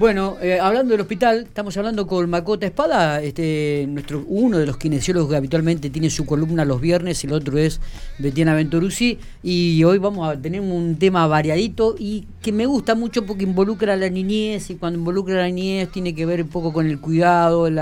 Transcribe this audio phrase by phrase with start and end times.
[0.00, 4.78] Bueno, eh, hablando del hospital, estamos hablando con Macota Espada, este, nuestro, uno de los
[4.78, 7.82] kinesiólogos que habitualmente tiene su columna los viernes, el otro es
[8.18, 13.26] Betiana Venturuzzi, y hoy vamos a tener un tema variadito y que me gusta mucho
[13.26, 16.48] porque involucra a la niñez, y cuando involucra a la niñez tiene que ver un
[16.48, 17.78] poco con el cuidado, el,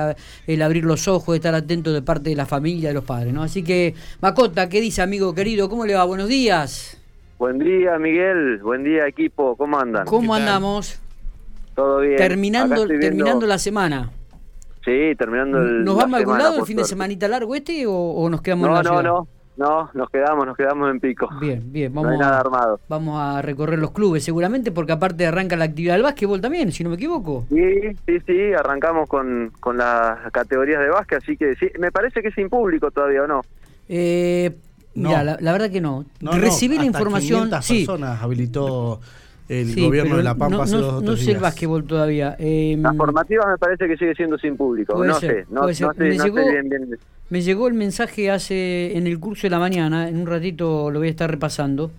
[0.49, 3.45] el abrir los ojos, estar atento de parte de la familia, de los padres, ¿no?
[3.45, 5.69] Así que, Macota, ¿qué dice amigo querido?
[5.69, 6.03] ¿Cómo le va?
[6.03, 7.01] Buenos días.
[7.39, 8.59] Buen día, Miguel.
[8.59, 9.55] Buen día, equipo.
[9.55, 10.05] ¿Cómo andan?
[10.05, 11.01] ¿Cómo andamos?
[11.79, 12.17] Todo bien.
[12.17, 14.11] Terminando, terminando la semana.
[14.85, 15.85] Sí, terminando el.
[15.85, 18.79] ¿Nos vamos a algún lado el fin de semanita largo este o, nos quedamos no,
[18.79, 21.29] en la No, no, no, nos quedamos, nos quedamos en pico.
[21.41, 22.09] Bien, bien, vamos.
[22.09, 22.81] No hay nada armado.
[22.89, 26.83] Vamos a recorrer los clubes seguramente porque aparte arranca la actividad del básquetbol también, si
[26.83, 27.45] no me equivoco.
[27.49, 32.23] Sí, sí, sí, arrancamos con, con las categorías de básquet, así que sí, me parece
[32.23, 33.43] que es sin público todavía, ¿o no?
[33.89, 34.51] Eh,
[34.97, 36.05] Mira, la, verdad que no.
[36.21, 37.53] Recibí la información.
[37.63, 37.87] sí.
[37.87, 39.01] personas habilitó
[39.49, 42.37] el gobierno de La Pampa hace dos No sé el básquetbol todavía.
[42.39, 45.03] Eh, la formativa me parece que sigue siendo sin público.
[45.05, 46.99] No sé, no, sé, me llegó, bien, bien.
[47.31, 50.99] Me llegó el mensaje hace en el curso de la mañana, en un ratito lo
[50.99, 51.91] voy a estar repasando.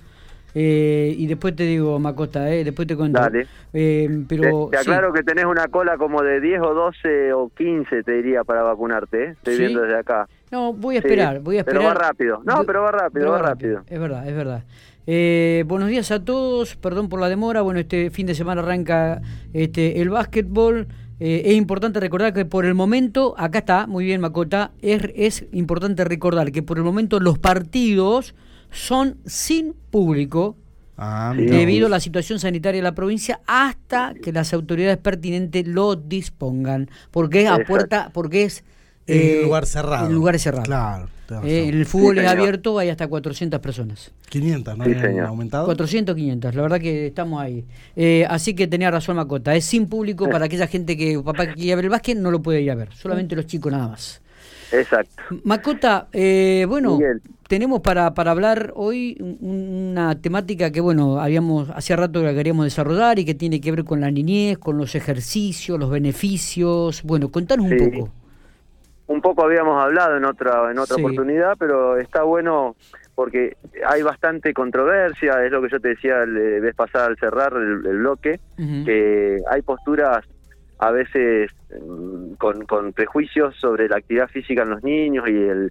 [0.55, 3.19] Eh, y después te digo, Macota, eh, después te cuento.
[3.19, 3.47] Dale.
[3.73, 8.03] Eh, pero, te, aclaro que tenés una cola como de 10 o 12 o 15,
[8.03, 9.23] te diría, para vacunarte.
[9.23, 9.29] ¿eh?
[9.31, 10.27] Estoy viendo desde acá.
[10.51, 11.81] No, voy a esperar, voy a esperar.
[11.81, 12.41] Pero va rápido.
[12.43, 13.81] No, pero va rápido, va rápido.
[13.87, 14.63] Es verdad, es verdad.
[15.11, 17.63] Eh, buenos días a todos, perdón por la demora.
[17.63, 20.87] Bueno, este fin de semana arranca este el básquetbol.
[21.19, 25.45] Eh, es importante recordar que por el momento, acá está, muy bien Macota, es, es
[25.51, 28.35] importante recordar que por el momento los partidos
[28.69, 30.55] son sin público
[30.95, 35.95] ah, debido a la situación sanitaria de la provincia hasta que las autoridades pertinentes lo
[35.95, 38.63] dispongan porque es a puerta porque es
[39.09, 40.07] en lugar cerrado.
[40.07, 40.67] en lugares cerrados.
[40.67, 41.09] Claro
[41.43, 44.11] eh, el fútbol es abierto hay hasta 400 personas.
[44.29, 44.93] 500 no sí,
[45.25, 47.65] aumentado 400 500 la verdad que estamos ahí.
[47.95, 51.53] Eh, así que tenía razón Macota es sin público para aquella gente que papá que
[51.53, 54.21] quiere ver el básquet no lo puede ir a ver solamente los chicos nada más.
[54.71, 55.23] Exacto.
[55.45, 56.99] Macota, eh, bueno,
[57.47, 63.17] tenemos para, para hablar hoy una temática que, bueno, habíamos hace rato que queríamos desarrollar
[63.17, 67.01] y que tiene que ver con la niñez, con los ejercicios, los beneficios.
[67.01, 68.11] Bueno, contanos un poco.
[69.09, 72.75] Un poco habíamos hablado en otra en otra oportunidad, pero está bueno
[73.15, 77.53] porque hay bastante controversia, es lo que yo te decía el vez pasada al cerrar
[77.53, 80.25] el, bloque, que hay posturas
[80.77, 85.69] a veces mm, con, con, prejuicios sobre la actividad física en los niños y el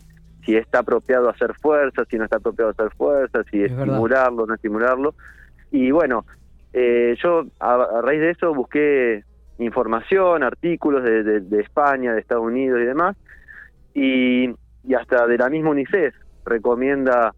[0.48, 5.14] si está apropiado hacer fuerza, si no está apropiado hacer fuerza, si estimularlo, no estimularlo.
[5.70, 6.24] Y bueno,
[6.72, 9.24] eh, yo a, raíz de eso busqué
[9.58, 13.16] información, artículos de, de, España, de Estados Unidos y demás,
[13.94, 14.50] y,
[14.84, 16.14] y hasta de la misma UNICEF
[16.44, 17.34] recomienda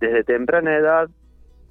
[0.00, 1.10] desde temprana edad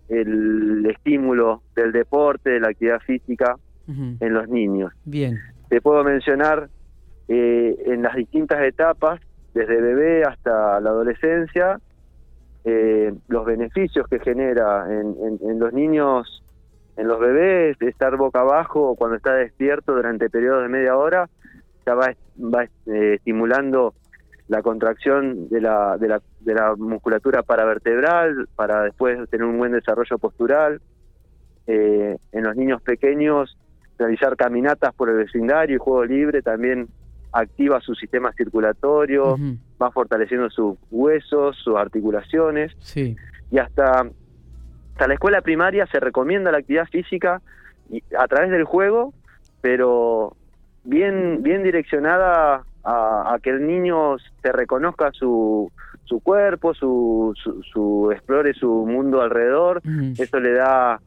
[0.10, 3.56] el estímulo del deporte, de la actividad física,
[3.88, 4.94] en los niños.
[5.04, 5.40] Bien.
[5.68, 6.70] Te puedo mencionar
[7.28, 9.20] eh, en las distintas etapas,
[9.56, 11.80] desde bebé hasta la adolescencia,
[12.66, 16.44] eh, los beneficios que genera en, los niños,
[17.00, 21.30] en los bebés, de estar boca abajo cuando está despierto durante periodos de media hora,
[21.86, 23.94] ya va, va eh, estimulando
[24.50, 29.72] la contracción de la, de la, de la musculatura paravertebral para después tener un buen
[29.72, 30.82] desarrollo postural.
[31.68, 33.56] en los niños pequeños
[33.98, 36.88] realizar caminatas por el vecindario y juego libre también
[37.32, 39.38] activa su sistema circulatorio,
[39.82, 42.74] va fortaleciendo sus huesos, sus articulaciones.
[42.80, 43.16] Sí.
[43.52, 44.10] Y hasta,
[45.00, 47.42] hasta la escuela primaria se recomienda la actividad física
[48.18, 49.14] a través del juego,
[49.62, 50.36] pero
[50.84, 55.72] bien, bien direccionada a, que el niño se reconozca su,
[56.04, 57.34] su cuerpo, su,
[57.72, 59.82] su, explore su mundo alrededor.
[60.18, 61.00] Eso le da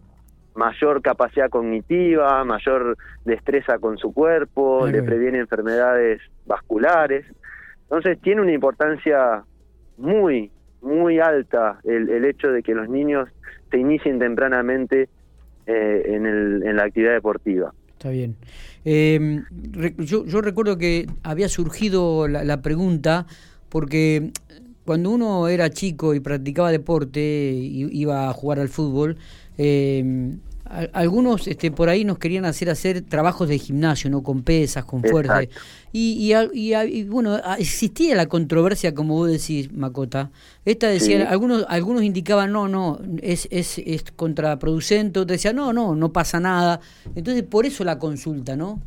[0.54, 7.26] mayor capacidad cognitiva, mayor destreza con su cuerpo, le previene enfermedades vasculares.
[7.82, 9.44] Entonces tiene una importancia
[9.98, 10.50] muy,
[10.82, 13.28] muy alta el, el hecho de que los niños
[13.70, 15.08] se inicien tempranamente
[15.66, 17.72] eh, en, el, en la actividad deportiva.
[17.92, 18.36] Está bien.
[18.84, 19.42] Eh,
[19.98, 23.26] yo, yo, recuerdo que había surgido la, la pregunta
[23.68, 24.32] porque
[24.84, 29.16] cuando uno era chico y practicaba deporte, iba a jugar al fútbol,
[29.56, 30.34] eh,
[30.92, 34.22] algunos este, por ahí nos querían hacer hacer trabajos de gimnasio, ¿no?
[34.22, 35.42] Con pesas, con fuerza.
[35.92, 40.30] Y, y, bueno, existía la controversia, como vos decís, Macota.
[40.64, 45.94] Esta decía, algunos algunos indicaban, no, no, es, es, es contraproducente, otros decían, no, no,
[45.94, 46.80] no pasa nada.
[47.14, 48.80] Entonces, por eso la consulta, ¿no?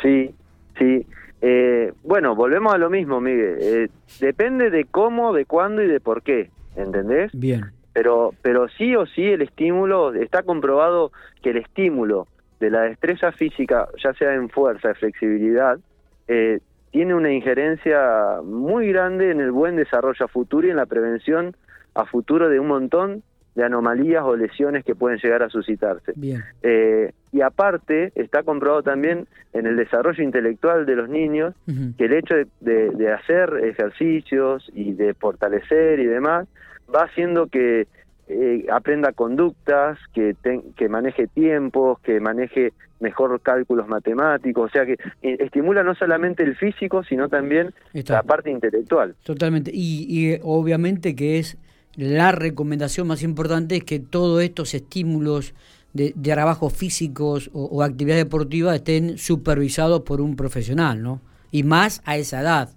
[0.00, 0.30] Sí,
[0.78, 1.06] sí.
[1.42, 3.56] Eh, bueno, volvemos a lo mismo, Miguel.
[3.60, 3.88] Eh,
[4.20, 7.32] depende de cómo, de cuándo y de por qué, ¿entendés?
[7.32, 11.12] Bien pero pero sí o sí el estímulo está comprobado
[11.42, 15.78] que el estímulo de la destreza física, ya sea en fuerza, flexibilidad,
[16.26, 16.60] eh,
[16.92, 21.54] tiene una injerencia muy grande en el buen desarrollo a futuro y en la prevención
[21.94, 23.22] a futuro de un montón
[23.54, 26.14] de anomalías o lesiones que pueden llegar a suscitarse.
[26.62, 31.54] Eh, y aparte, está comprobado también en el desarrollo intelectual de los niños
[31.98, 36.48] que el hecho de, hacer ejercicios y de fortalecer y demás
[36.94, 37.86] va haciendo que
[38.28, 40.36] eh, aprenda conductas, que,
[40.76, 44.92] que maneje tiempos, que maneje mejor cálculos matemáticos, o sea que
[45.22, 49.14] eh, estimula no solamente el físico, sino también la parte intelectual.
[49.22, 51.58] Totalmente, y, y obviamente que es
[51.96, 55.54] la recomendación más importante es que todos estos estímulos
[55.92, 61.20] de, trabajos físicos o, actividad deportiva estén supervisados por un profesional, ¿no?
[61.50, 62.70] Y más a esa edad.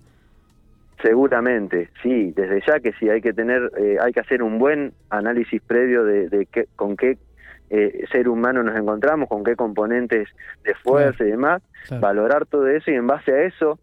[1.04, 4.94] Seguramente, sí, desde ya que sí, hay que tener, eh, hay que hacer un buen
[5.10, 7.18] análisis previo de, qué, con qué
[7.70, 10.30] eh, ser humano nos encontramos, con qué componentes
[10.64, 11.62] de fuerza y demás,
[12.00, 13.80] valorar todo eso y en base a eso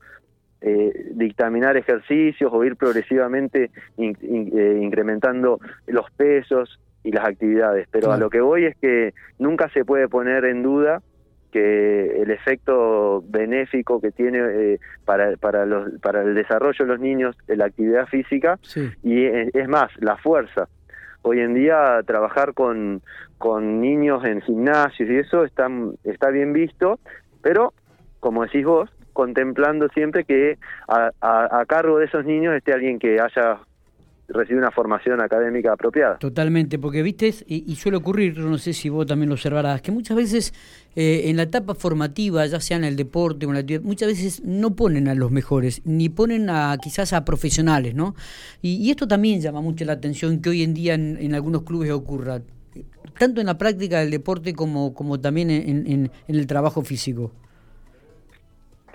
[0.62, 7.86] eh, dictaminar ejercicios o ir progresivamente eh, incrementando los pesos y las actividades.
[7.90, 11.02] Pero a lo que voy es que nunca se puede poner en duda
[11.50, 17.00] que el efecto benéfico que tiene eh, para, para, los, para el desarrollo de los
[17.00, 18.58] niños la actividad física
[19.02, 20.68] y es, más, la fuerza.
[21.22, 23.02] Hoy en día trabajar con,
[23.38, 25.68] con niños en gimnasios y eso está,
[26.04, 26.98] está bien visto,
[27.42, 27.74] pero
[28.20, 30.58] como decís vos, contemplando siempre que
[30.88, 33.58] a, cargo de esos niños esté alguien que haya
[34.32, 36.18] recibido una formación académica apropiada.
[36.18, 40.16] Totalmente, porque viste, y, suele ocurrir, no sé si vos también lo observarás, que muchas
[40.16, 40.54] veces
[40.96, 44.08] eh, en la etapa formativa, ya sea en el deporte o en la actividad, muchas
[44.08, 48.14] veces no ponen a los mejores, ni ponen a quizás a profesionales, ¿no?
[48.62, 52.40] Y, esto también llama mucho la atención que hoy en día en, algunos clubes ocurra,
[53.18, 57.32] tanto en la práctica del deporte como, como también en, en el trabajo físico.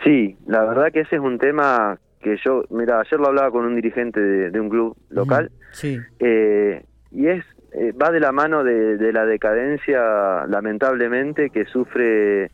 [0.03, 3.65] Sí, la verdad que ese es un tema que yo, mira, ayer lo hablaba con
[3.65, 5.99] un dirigente de, un club local, sí.
[6.17, 12.49] Eh, y es eh, va de la mano de, la decadencia, lamentablemente, que sufre,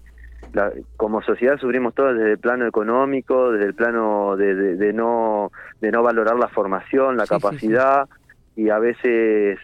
[0.97, 6.03] como sociedad sufrimos todos desde el plano económico, desde el plano de, no, de no
[6.03, 8.09] valorar la formación, la capacidad,
[8.57, 9.57] y a veces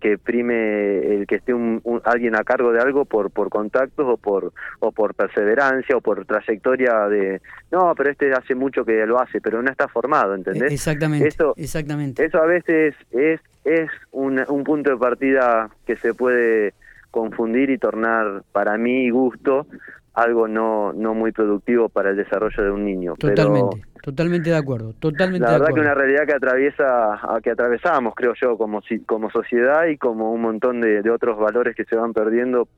[0.00, 4.16] que prime el que esté un, alguien a cargo de algo por por contactos o
[4.16, 7.40] por o por perseverancia o por trayectoria de
[7.70, 10.72] no pero este hace mucho que lo hace pero no está formado ¿entendés?
[10.72, 16.14] exactamente eso exactamente eso a veces es es un, un punto de partida que se
[16.14, 16.74] puede
[17.10, 19.66] confundir y tornar para mí gusto
[20.14, 24.94] algo no no muy productivo para el desarrollo de un niño totalmente Totalmente de acuerdo,
[24.94, 29.86] totalmente La verdad que una realidad que atraviesa, que atravesamos, creo yo, como como sociedad
[29.86, 32.68] y como un montón de, otros valores que se van perdiendo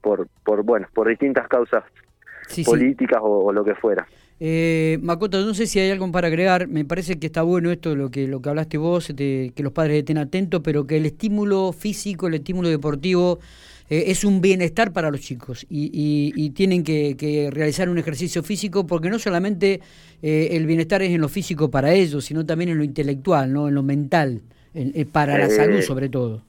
[0.00, 1.84] por, por bueno, por distintas causas
[2.66, 4.08] políticas O, lo que fuera.
[4.40, 6.66] Eh, Macoto, no sé si hay algo para agregar.
[6.66, 9.98] Me parece que está bueno esto lo que lo que hablaste vos, que los padres
[9.98, 13.38] estén atentos, pero que el estímulo físico, el estímulo deportivo
[13.90, 19.10] eh, es un bienestar para los chicos y, tienen que, realizar un ejercicio físico porque
[19.10, 19.80] no solamente
[20.22, 23.68] eh, el bienestar es en lo físico para ellos, sino también en lo intelectual, no
[23.68, 24.40] en lo mental,
[24.74, 26.42] eh, para la salud sobre todo.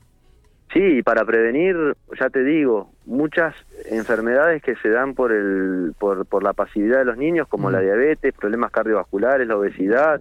[0.73, 1.75] Sí, para prevenir,
[2.19, 3.53] ya te digo, muchas
[3.89, 7.79] enfermedades que se dan por el por, por la pasividad de los niños, como la
[7.79, 10.19] diabetes, problemas cardiovasculares, la obesidad,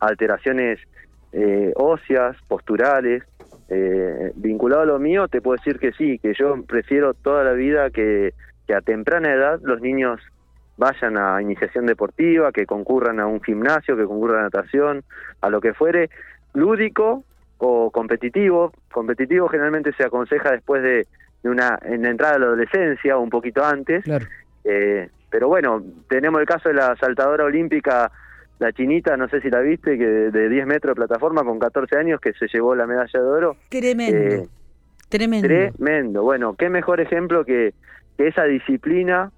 [0.00, 0.78] alteraciones
[1.74, 3.24] óseas, posturales,
[3.76, 7.52] eh, vinculado a lo mío, te puedo decir que sí, que yo prefiero toda la
[7.52, 8.32] vida que,
[8.72, 10.20] a temprana edad los niños
[10.76, 15.02] vayan a iniciación deportiva, que concurran a un gimnasio, que concurran a natación,
[15.40, 16.08] a lo que fuere,
[16.52, 17.24] lúdico
[17.58, 18.72] o competitivo.
[18.92, 21.06] Competitivo generalmente se aconseja después de,
[21.42, 24.04] una en la entrada de la adolescencia o un poquito antes.
[24.64, 28.10] Eh, pero bueno, tenemos el caso de la saltadora olímpica
[28.64, 31.98] la chinita, no sé si la viste, que de 10 metros de plataforma con 14
[31.98, 33.56] años que se llevó la medalla de oro.
[33.68, 34.16] Tremendo.
[34.16, 34.48] Eh,
[35.10, 35.48] tremendo.
[35.48, 36.22] Tremendo.
[36.22, 37.74] Bueno, qué mejor ejemplo que,
[38.16, 39.32] esa disciplina,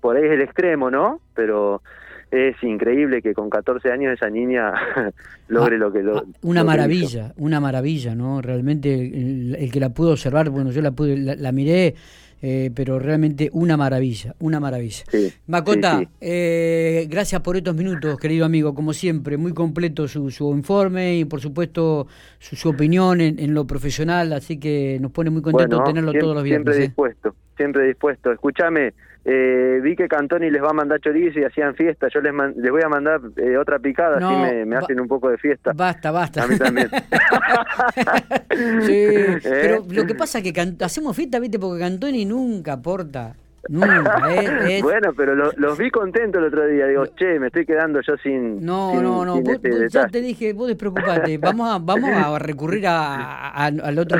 [0.00, 1.20] por ahí es el extremo, ¿no?
[1.34, 1.82] Pero
[2.30, 4.72] es increíble que con 14 años esa niña
[5.48, 10.12] logre lo que lo ah, una maravilla una maravilla no realmente el, que la pudo
[10.12, 11.96] observar bueno yo la pude la miré
[12.42, 15.04] eh, pero realmente una maravilla, una maravilla.
[15.46, 21.18] Macota, Eh, gracias por estos minutos, querido amigo, como siempre, muy completo su, su informe
[21.18, 22.06] y por supuesto
[22.38, 26.44] su, su opinión en, lo profesional, así que nos pone muy contento tenerlo todos los
[26.44, 26.76] viernes.
[26.76, 26.88] Siempre ¿eh?
[26.88, 28.32] dispuesto siempre dispuesto.
[28.32, 32.08] Escúchame, eh, vi que Cantoni les va a mandar chorizo y hacían fiesta.
[32.12, 35.38] Yo les, les voy a mandar eh, otra picada, así me, hacen un poco de
[35.38, 35.72] fiesta.
[35.74, 36.44] Basta, basta.
[36.44, 36.88] A mí también.
[38.80, 39.40] sí, ¿Eh?
[39.42, 41.58] pero lo que pasa es que hacemos fiesta, ¿viste?
[41.58, 43.34] Porque Cantoni nunca aporta.
[43.70, 44.34] Nunca,
[44.68, 46.88] es, Bueno, pero los vi contentos el otro día.
[46.88, 48.64] Digo, che, me estoy quedando yo sin.
[48.64, 49.38] No, no, no.
[49.38, 51.38] Este ya te dije, vos despreocupate.
[51.38, 54.18] Vamos a, vamos a recurrir a, al otro.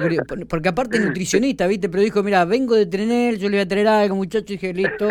[0.49, 1.89] Porque aparte es nutricionista, ¿viste?
[1.89, 4.53] Pero dijo, mira, vengo de tener, yo le voy a traer algo, muchacho.
[4.53, 5.09] Y dije, listo.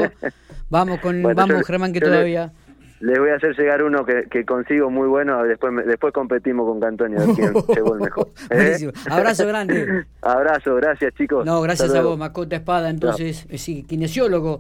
[0.70, 2.54] Vamos con, vamos, Germán, que todavía.
[3.00, 6.80] Les voy a hacer llegar uno que, que consigo muy bueno, después después competimos con
[6.80, 7.20] Cantonio,
[7.76, 8.28] llegó el mejor.
[8.50, 8.92] ¿Eh?
[9.10, 10.06] Abrazo grande.
[10.22, 11.46] Abrazo, gracias chicos.
[11.46, 14.60] No, gracias a vos, Mascota Espada, entonces, sí, kinesiólogo.